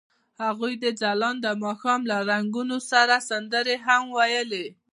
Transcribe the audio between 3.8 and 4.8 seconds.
هم ویلې.